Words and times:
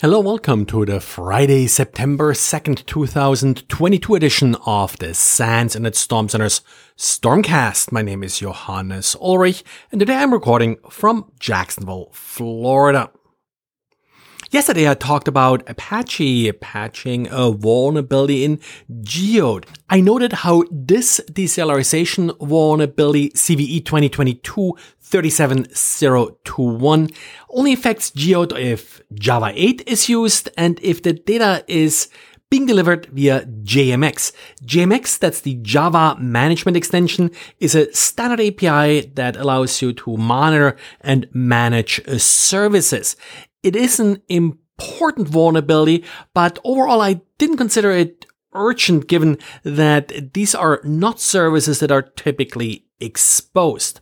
Hello, 0.00 0.18
welcome 0.18 0.66
to 0.66 0.84
the 0.84 0.98
Friday, 0.98 1.68
September 1.68 2.32
2nd, 2.32 2.84
2022 2.84 4.16
edition 4.16 4.56
of 4.66 4.98
the 4.98 5.14
SANS 5.14 5.76
Internet 5.76 5.94
Storm 5.94 6.28
Center's 6.28 6.62
Stormcast. 6.98 7.92
My 7.92 8.02
name 8.02 8.24
is 8.24 8.40
Johannes 8.40 9.14
Ulrich, 9.20 9.62
and 9.92 10.00
today 10.00 10.16
I'm 10.16 10.32
recording 10.32 10.78
from 10.90 11.30
Jacksonville, 11.38 12.10
Florida. 12.12 13.12
Yesterday 14.54 14.86
I 14.88 14.94
talked 14.94 15.26
about 15.26 15.68
Apache 15.68 16.52
patching 16.52 17.26
a 17.32 17.50
vulnerability 17.50 18.44
in 18.44 18.60
Geode. 19.02 19.66
I 19.90 20.00
noted 20.00 20.32
how 20.32 20.62
this 20.70 21.20
deserialization 21.28 22.38
vulnerability 22.38 23.30
CVE 23.30 23.84
2022 23.84 24.78
37021 25.00 27.10
only 27.50 27.72
affects 27.72 28.12
Geode 28.12 28.56
if 28.56 29.02
Java 29.14 29.50
8 29.52 29.82
is 29.88 30.08
used 30.08 30.48
and 30.56 30.78
if 30.84 31.02
the 31.02 31.14
data 31.14 31.64
is 31.66 32.08
being 32.48 32.66
delivered 32.66 33.06
via 33.06 33.46
JMX. 33.64 34.30
JMX, 34.64 35.18
that's 35.18 35.40
the 35.40 35.56
Java 35.62 36.16
Management 36.20 36.76
Extension, 36.76 37.32
is 37.58 37.74
a 37.74 37.92
standard 37.92 38.40
API 38.40 39.10
that 39.16 39.36
allows 39.36 39.82
you 39.82 39.92
to 39.94 40.16
monitor 40.16 40.76
and 41.00 41.26
manage 41.32 42.00
services. 42.20 43.16
It 43.64 43.74
is 43.74 43.98
an 43.98 44.20
important 44.28 45.26
vulnerability, 45.26 46.04
but 46.34 46.58
overall 46.64 47.00
I 47.00 47.22
didn't 47.38 47.56
consider 47.56 47.90
it 47.90 48.26
urgent 48.52 49.08
given 49.08 49.38
that 49.64 50.34
these 50.34 50.54
are 50.54 50.80
not 50.84 51.18
services 51.18 51.80
that 51.80 51.90
are 51.90 52.02
typically 52.02 52.84
exposed. 53.00 54.00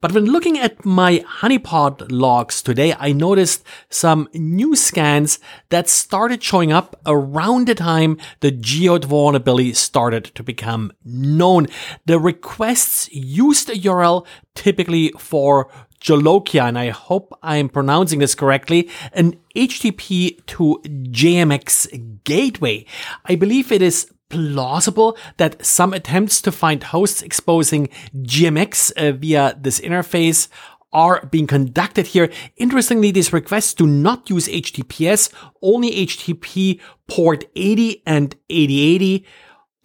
But 0.00 0.12
when 0.12 0.26
looking 0.26 0.58
at 0.60 0.84
my 0.84 1.24
honeypot 1.40 2.06
logs 2.10 2.62
today, 2.62 2.94
I 2.96 3.10
noticed 3.10 3.64
some 3.90 4.28
new 4.32 4.76
scans 4.76 5.40
that 5.70 5.88
started 5.88 6.40
showing 6.40 6.72
up 6.72 7.00
around 7.04 7.66
the 7.66 7.74
time 7.74 8.18
the 8.38 8.52
geode 8.52 9.06
vulnerability 9.06 9.72
started 9.72 10.26
to 10.36 10.44
become 10.44 10.92
known. 11.04 11.66
The 12.06 12.20
requests 12.20 13.12
used 13.12 13.70
a 13.70 13.74
URL 13.74 14.24
typically 14.54 15.12
for 15.18 15.68
Jolokia, 16.00 16.68
and 16.68 16.78
I 16.78 16.90
hope 16.90 17.36
I'm 17.42 17.68
pronouncing 17.68 18.18
this 18.18 18.34
correctly, 18.34 18.88
an 19.12 19.38
HTTP 19.56 20.44
to 20.46 20.80
JMX 20.84 22.24
gateway. 22.24 22.84
I 23.24 23.34
believe 23.34 23.72
it 23.72 23.82
is 23.82 24.12
plausible 24.28 25.16
that 25.38 25.64
some 25.64 25.92
attempts 25.92 26.40
to 26.42 26.52
find 26.52 26.82
hosts 26.82 27.22
exposing 27.22 27.88
JMX 28.14 28.92
uh, 28.96 29.12
via 29.12 29.56
this 29.60 29.80
interface 29.80 30.48
are 30.92 31.26
being 31.26 31.46
conducted 31.46 32.08
here. 32.08 32.30
Interestingly, 32.56 33.10
these 33.10 33.32
requests 33.32 33.74
do 33.74 33.86
not 33.86 34.30
use 34.30 34.48
HTTPS, 34.48 35.32
only 35.62 36.06
HTTP 36.06 36.80
port 37.06 37.44
80 37.54 38.02
and 38.06 38.34
8080. 38.48 39.26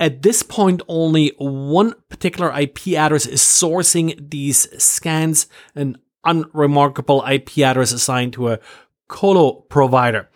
At 0.03 0.21
this 0.21 0.43
point, 0.43 0.81
only 0.89 1.31
one 1.37 1.93
particular 2.09 2.51
IP 2.59 2.89
address 2.89 3.25
is 3.25 3.39
sourcing 3.39 4.29
these 4.31 4.67
scans, 4.83 5.47
an 5.75 5.97
unremarkable 6.25 7.23
IP 7.25 7.59
address 7.59 7.93
assigned 7.93 8.33
to 8.33 8.49
a 8.49 8.59
colo 9.07 9.61
provider. 9.69 10.29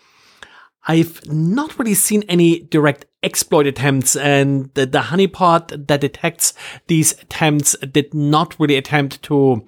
I've 0.88 1.19
not 1.27 1.77
really 1.77 1.95
seen 1.95 2.23
any 2.29 2.61
direct 2.61 3.07
exploit 3.21 3.67
attempts 3.67 4.15
and 4.15 4.73
the, 4.73 4.85
the 4.85 5.01
honeypot 5.01 5.88
that 5.88 5.99
detects 5.99 6.53
these 6.88 7.11
attempts 7.21 7.75
did 7.79 8.13
not 8.13 8.57
really 8.57 8.77
attempt 8.77 9.21
to 9.23 9.65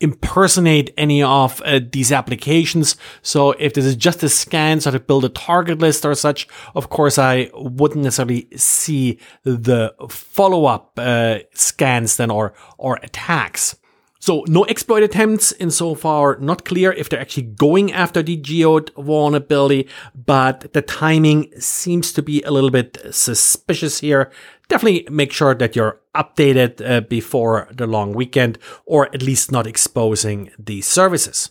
impersonate 0.00 0.92
any 0.96 1.22
of 1.22 1.60
uh, 1.64 1.80
these 1.92 2.10
applications. 2.10 2.96
So 3.22 3.52
if 3.52 3.74
this 3.74 3.84
is 3.84 3.96
just 3.96 4.22
a 4.22 4.28
scan, 4.28 4.80
so 4.80 4.90
to 4.90 5.00
build 5.00 5.24
a 5.24 5.28
target 5.28 5.78
list 5.78 6.04
or 6.04 6.14
such, 6.14 6.48
of 6.74 6.88
course, 6.88 7.18
I 7.18 7.50
wouldn't 7.54 8.04
necessarily 8.04 8.48
see 8.56 9.18
the 9.44 9.94
follow 10.08 10.64
up 10.64 10.92
uh, 10.96 11.40
scans 11.54 12.16
then 12.16 12.30
or, 12.30 12.54
or 12.78 12.98
attacks. 13.02 13.76
So 14.20 14.44
no 14.46 14.66
exploit 14.66 15.02
attempts 15.02 15.50
insofar, 15.52 16.36
not 16.38 16.66
clear 16.66 16.92
if 16.92 17.08
they're 17.08 17.20
actually 17.20 17.44
going 17.44 17.90
after 17.90 18.22
the 18.22 18.36
geode 18.36 18.90
vulnerability, 18.96 19.88
but 20.14 20.72
the 20.74 20.82
timing 20.82 21.50
seems 21.58 22.12
to 22.12 22.22
be 22.22 22.42
a 22.42 22.50
little 22.50 22.70
bit 22.70 22.98
suspicious 23.10 24.00
here. 24.00 24.30
Definitely 24.68 25.08
make 25.10 25.32
sure 25.32 25.54
that 25.54 25.74
you're 25.74 26.00
updated 26.14 26.86
uh, 26.86 27.00
before 27.00 27.66
the 27.72 27.86
long 27.86 28.12
weekend 28.12 28.58
or 28.84 29.06
at 29.14 29.22
least 29.22 29.50
not 29.50 29.66
exposing 29.66 30.50
these 30.58 30.86
services. 30.86 31.50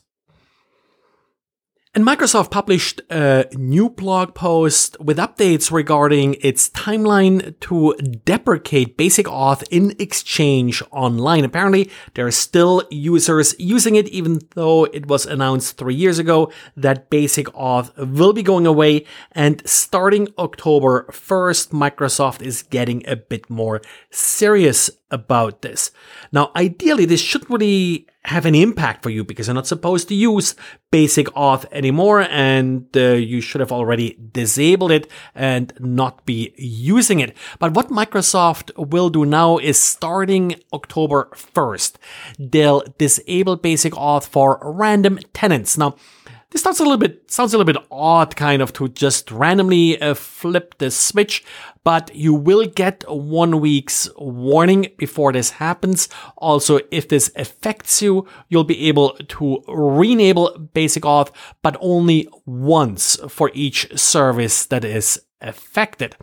And 1.96 2.06
Microsoft 2.06 2.52
published 2.52 3.02
a 3.10 3.48
new 3.54 3.90
blog 3.90 4.36
post 4.36 4.96
with 5.00 5.18
updates 5.18 5.72
regarding 5.72 6.36
its 6.40 6.70
timeline 6.70 7.60
to 7.62 7.96
deprecate 8.26 8.96
Basic 8.96 9.26
Auth 9.26 9.64
in 9.72 9.96
Exchange 9.98 10.84
Online. 10.92 11.44
Apparently, 11.44 11.90
there 12.14 12.28
are 12.28 12.32
still 12.32 12.84
users 12.92 13.56
using 13.58 13.96
it, 13.96 14.08
even 14.10 14.38
though 14.54 14.84
it 14.84 15.08
was 15.08 15.26
announced 15.26 15.80
three 15.80 15.96
years 15.96 16.20
ago 16.20 16.52
that 16.78 17.10
Basic 17.10 17.48
Auth 17.48 17.92
will 17.98 18.34
be 18.34 18.44
going 18.44 18.68
away. 18.68 19.08
And 19.32 19.68
starting 19.68 20.28
October 20.38 21.08
1st, 21.12 21.70
Microsoft 21.70 22.44
is 22.44 22.62
getting 22.62 23.04
a 23.08 23.16
bit 23.16 23.50
more 23.50 23.82
serious 24.12 24.92
about 25.12 25.62
this. 25.62 25.92
Now, 26.32 26.52
ideally, 26.56 27.06
this 27.06 27.22
shouldn't 27.22 27.50
really 27.50 28.08
have 28.26 28.46
any 28.46 28.62
impact 28.62 29.02
for 29.02 29.10
you 29.10 29.24
because 29.24 29.48
you're 29.48 29.56
not 29.56 29.66
supposed 29.66 30.08
to 30.10 30.16
use 30.16 30.54
basic 30.92 31.28
auth 31.28 31.66
anymore 31.72 32.22
and 32.30 32.86
uh, 32.96 33.12
you 33.14 33.40
should 33.40 33.62
have 33.62 33.72
already 33.72 34.20
disabled 34.34 34.92
it 34.92 35.10
and 35.34 35.74
not 35.80 36.26
be 36.26 36.54
using 36.58 37.20
it. 37.20 37.36
But 37.60 37.74
what 37.74 37.90
Microsoft 37.90 38.72
will 38.76 39.10
do 39.10 39.26
now 39.26 39.58
is 39.58 39.80
starting 39.80 40.56
October 40.74 41.30
1st, 41.34 41.96
they'll 42.38 42.84
disable 42.98 43.56
basic 43.56 43.94
auth 43.94 44.28
for 44.28 44.60
random 44.62 45.20
tenants. 45.34 45.78
Now, 45.78 45.96
this 46.52 46.64
sounds 46.64 46.80
a 46.80 46.84
little 46.84 46.98
bit 46.98 47.30
sounds 47.30 47.54
a 47.54 47.58
little 47.58 47.74
bit 47.74 47.84
odd, 47.92 48.36
kind 48.36 48.62
of, 48.62 48.74
to 48.74 48.88
just 48.90 49.32
randomly 49.32 50.02
uh, 50.02 50.14
flip 50.14 50.76
the 50.80 50.90
switch. 50.90 51.44
But 51.84 52.14
you 52.16 52.34
will 52.34 52.66
get 52.66 53.04
one 53.08 53.62
week's 53.62 54.10
warning 54.18 54.92
before 54.98 55.32
this 55.32 55.52
happens. 55.52 56.10
Also, 56.38 56.80
if 56.92 57.08
this 57.08 57.32
affects 57.36 58.02
you, 58.02 58.28
you'll 58.50 58.64
be 58.64 58.88
able 58.88 59.12
to 59.12 59.64
re-enable 59.68 60.58
Basic 60.74 61.04
Auth, 61.04 61.32
but 61.62 61.78
only 61.80 62.28
once 62.46 63.18
for 63.30 63.50
each 63.54 63.98
service 63.98 64.66
that 64.66 64.84
is 64.84 65.22
affected. 65.42 66.16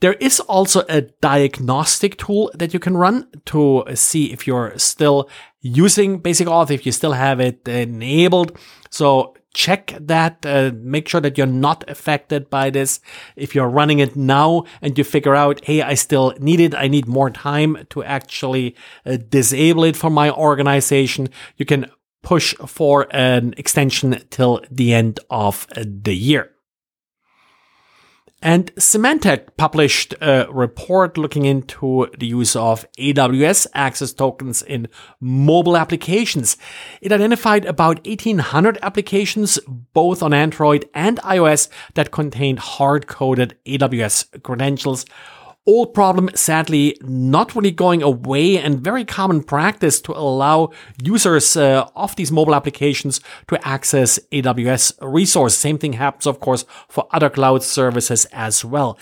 There 0.00 0.14
is 0.14 0.40
also 0.40 0.84
a 0.88 1.02
diagnostic 1.02 2.18
tool 2.18 2.50
that 2.54 2.72
you 2.72 2.80
can 2.80 2.96
run 2.96 3.28
to 3.46 3.84
see 3.94 4.32
if 4.32 4.46
you're 4.46 4.72
still 4.78 5.28
using 5.60 6.18
Basic 6.18 6.46
Auth, 6.46 6.70
if 6.70 6.86
you 6.86 6.92
still 6.92 7.12
have 7.12 7.40
it 7.40 7.66
enabled. 7.66 8.58
So 8.90 9.34
check 9.54 9.94
that, 10.00 10.44
uh, 10.46 10.70
make 10.74 11.08
sure 11.08 11.20
that 11.20 11.36
you're 11.36 11.46
not 11.46 11.88
affected 11.88 12.48
by 12.48 12.70
this. 12.70 13.00
If 13.34 13.54
you're 13.54 13.68
running 13.68 13.98
it 13.98 14.14
now 14.14 14.64
and 14.80 14.96
you 14.96 15.04
figure 15.04 15.34
out, 15.34 15.64
hey, 15.64 15.82
I 15.82 15.94
still 15.94 16.34
need 16.38 16.60
it, 16.60 16.74
I 16.74 16.88
need 16.88 17.08
more 17.08 17.30
time 17.30 17.86
to 17.90 18.04
actually 18.04 18.76
uh, 19.04 19.16
disable 19.28 19.84
it 19.84 19.96
for 19.96 20.10
my 20.10 20.30
organization, 20.30 21.28
you 21.56 21.66
can 21.66 21.90
push 22.22 22.54
for 22.66 23.06
an 23.10 23.54
extension 23.56 24.22
till 24.30 24.62
the 24.70 24.92
end 24.94 25.20
of 25.30 25.66
the 25.74 26.14
year. 26.14 26.52
And 28.40 28.72
Symantec 28.76 29.56
published 29.56 30.14
a 30.20 30.46
report 30.52 31.18
looking 31.18 31.44
into 31.44 32.06
the 32.18 32.26
use 32.26 32.54
of 32.54 32.86
AWS 32.96 33.66
access 33.74 34.12
tokens 34.12 34.62
in 34.62 34.86
mobile 35.20 35.76
applications. 35.76 36.56
It 37.00 37.10
identified 37.10 37.64
about 37.64 38.06
1800 38.06 38.78
applications, 38.80 39.58
both 39.92 40.22
on 40.22 40.32
Android 40.32 40.88
and 40.94 41.18
iOS, 41.18 41.68
that 41.94 42.12
contained 42.12 42.60
hard-coded 42.60 43.56
AWS 43.66 44.42
credentials 44.44 45.04
old 45.68 45.92
problem, 45.92 46.30
sadly, 46.34 46.96
not 47.02 47.54
really 47.54 47.70
going 47.70 48.02
away 48.02 48.56
and 48.56 48.80
very 48.80 49.04
common 49.04 49.42
practice 49.42 50.00
to 50.00 50.12
allow 50.12 50.70
users 51.02 51.56
uh, 51.56 51.86
of 51.94 52.16
these 52.16 52.32
mobile 52.32 52.54
applications 52.54 53.20
to 53.46 53.68
access 53.68 54.18
AWS 54.32 54.94
resources. 55.02 55.58
Same 55.58 55.78
thing 55.78 55.92
happens, 55.92 56.26
of 56.26 56.40
course, 56.40 56.64
for 56.88 57.06
other 57.12 57.28
cloud 57.28 57.62
services 57.62 58.24
as 58.32 58.64
well. 58.64 58.98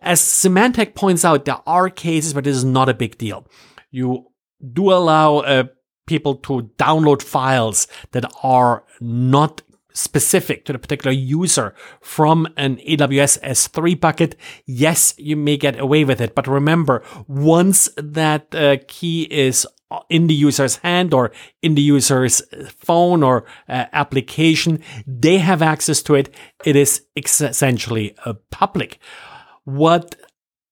As 0.00 0.20
Symantec 0.20 0.94
points 0.94 1.24
out, 1.24 1.46
there 1.46 1.62
are 1.66 1.88
cases 1.88 2.34
where 2.34 2.42
this 2.42 2.56
is 2.56 2.64
not 2.64 2.90
a 2.90 2.94
big 2.94 3.16
deal. 3.16 3.46
You 3.90 4.26
do 4.72 4.92
allow 4.92 5.38
uh, 5.38 5.64
people 6.06 6.34
to 6.36 6.70
download 6.76 7.22
files 7.22 7.88
that 8.12 8.30
are 8.42 8.84
not 9.00 9.62
specific 9.94 10.64
to 10.64 10.72
the 10.72 10.78
particular 10.78 11.12
user 11.12 11.74
from 12.00 12.46
an 12.56 12.76
AWS 12.76 13.40
S3 13.40 13.98
bucket, 13.98 14.36
yes, 14.66 15.14
you 15.16 15.36
may 15.36 15.56
get 15.56 15.78
away 15.78 16.04
with 16.04 16.20
it. 16.20 16.34
But 16.34 16.46
remember, 16.46 17.02
once 17.28 17.88
that 17.96 18.54
uh, 18.54 18.76
key 18.88 19.22
is 19.30 19.66
in 20.08 20.26
the 20.26 20.34
user's 20.34 20.76
hand 20.76 21.14
or 21.14 21.30
in 21.62 21.74
the 21.74 21.82
user's 21.82 22.42
phone 22.68 23.22
or 23.22 23.44
uh, 23.68 23.86
application, 23.92 24.82
they 25.06 25.38
have 25.38 25.62
access 25.62 26.02
to 26.02 26.14
it. 26.14 26.34
It 26.64 26.76
is 26.76 27.06
essentially 27.16 28.14
uh, 28.24 28.34
public. 28.50 28.98
What 29.64 30.16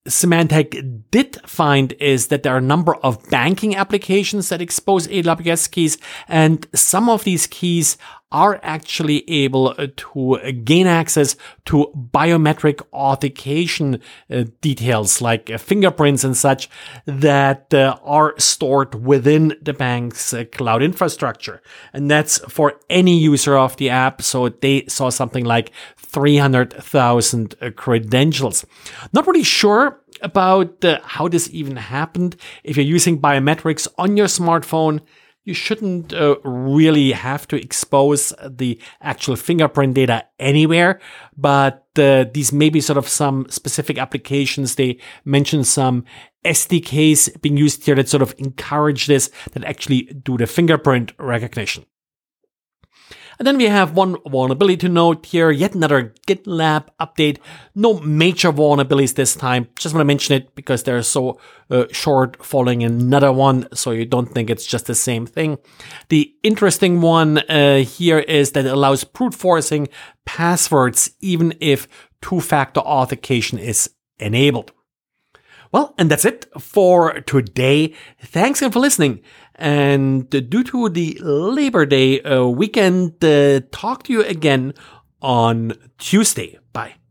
Symantec 0.08 1.02
did 1.12 1.38
find 1.48 1.92
is 1.94 2.26
that 2.28 2.42
there 2.42 2.54
are 2.54 2.58
a 2.58 2.62
number 2.62 2.96
of 2.96 3.22
banking 3.30 3.76
applications 3.76 4.48
that 4.48 4.60
expose 4.60 5.06
AWS 5.06 5.70
keys, 5.70 5.98
and 6.26 6.66
some 6.74 7.08
of 7.08 7.24
these 7.24 7.46
keys 7.46 7.96
are 8.32 8.58
actually 8.62 9.28
able 9.30 9.74
to 9.74 10.38
gain 10.64 10.86
access 10.86 11.36
to 11.66 11.92
biometric 12.12 12.80
authentication 12.92 14.00
uh, 14.30 14.44
details 14.62 15.20
like 15.20 15.50
uh, 15.50 15.58
fingerprints 15.58 16.24
and 16.24 16.36
such 16.36 16.68
that 17.04 17.72
uh, 17.74 17.96
are 18.02 18.34
stored 18.38 18.94
within 18.94 19.54
the 19.60 19.74
bank's 19.74 20.32
uh, 20.32 20.44
cloud 20.50 20.82
infrastructure. 20.82 21.60
And 21.92 22.10
that's 22.10 22.38
for 22.48 22.80
any 22.88 23.18
user 23.18 23.56
of 23.56 23.76
the 23.76 23.90
app. 23.90 24.22
So 24.22 24.48
they 24.48 24.86
saw 24.86 25.10
something 25.10 25.44
like 25.44 25.70
300,000 26.12 27.54
uh, 27.60 27.70
credentials. 27.70 28.64
Not 29.12 29.26
really 29.26 29.42
sure 29.42 30.00
about 30.20 30.84
uh, 30.84 31.00
how 31.02 31.28
this 31.28 31.48
even 31.52 31.76
happened. 31.76 32.36
If 32.64 32.76
you're 32.76 32.86
using 32.86 33.20
biometrics 33.20 33.88
on 33.98 34.16
your 34.16 34.26
smartphone, 34.26 35.00
you 35.44 35.54
shouldn't 35.54 36.12
uh, 36.12 36.36
really 36.44 37.12
have 37.12 37.48
to 37.48 37.56
expose 37.56 38.32
the 38.48 38.80
actual 39.00 39.34
fingerprint 39.34 39.94
data 39.94 40.24
anywhere, 40.38 41.00
but 41.36 41.86
uh, 41.98 42.26
these 42.32 42.52
may 42.52 42.70
be 42.70 42.80
sort 42.80 42.96
of 42.96 43.08
some 43.08 43.46
specific 43.48 43.98
applications. 43.98 44.76
They 44.76 44.98
mention 45.24 45.64
some 45.64 46.04
SDKs 46.44 47.40
being 47.42 47.56
used 47.56 47.84
here 47.84 47.96
that 47.96 48.08
sort 48.08 48.22
of 48.22 48.34
encourage 48.38 49.06
this, 49.06 49.30
that 49.52 49.64
actually 49.64 50.02
do 50.22 50.36
the 50.36 50.46
fingerprint 50.46 51.12
recognition. 51.18 51.84
And 53.38 53.46
then 53.46 53.56
we 53.56 53.64
have 53.64 53.96
one 53.96 54.16
vulnerability 54.26 54.76
to 54.78 54.88
note 54.88 55.26
here, 55.26 55.50
yet 55.50 55.74
another 55.74 56.14
GitLab 56.26 56.88
update. 57.00 57.38
No 57.74 58.00
major 58.00 58.52
vulnerabilities 58.52 59.14
this 59.14 59.34
time. 59.34 59.68
Just 59.76 59.94
want 59.94 60.02
to 60.02 60.06
mention 60.06 60.36
it 60.36 60.54
because 60.54 60.82
they're 60.82 61.02
so 61.02 61.38
uh, 61.70 61.84
short 61.92 62.44
following 62.44 62.82
another 62.82 63.32
one, 63.32 63.68
so 63.74 63.90
you 63.90 64.04
don't 64.04 64.32
think 64.32 64.50
it's 64.50 64.66
just 64.66 64.86
the 64.86 64.94
same 64.94 65.26
thing. 65.26 65.58
The 66.08 66.34
interesting 66.42 67.00
one 67.00 67.38
uh, 67.38 67.78
here 67.78 68.18
is 68.18 68.52
that 68.52 68.66
it 68.66 68.72
allows 68.72 69.04
brute 69.04 69.34
forcing 69.34 69.88
passwords 70.24 71.10
even 71.20 71.54
if 71.60 71.88
two-factor 72.20 72.80
authentication 72.80 73.58
is 73.58 73.90
enabled. 74.18 74.72
Well, 75.72 75.94
and 75.98 76.10
that's 76.10 76.24
it 76.24 76.46
for 76.60 77.20
today. 77.22 77.94
Thanks 78.20 78.60
again 78.60 78.72
for 78.72 78.78
listening. 78.80 79.20
And 79.54 80.28
due 80.28 80.64
to 80.64 80.88
the 80.88 81.18
Labor 81.20 81.86
Day 81.86 82.20
uh, 82.20 82.44
weekend, 82.44 83.24
uh, 83.24 83.60
talk 83.70 84.04
to 84.04 84.12
you 84.12 84.22
again 84.22 84.74
on 85.20 85.72
Tuesday. 85.98 86.58
Bye. 86.72 87.01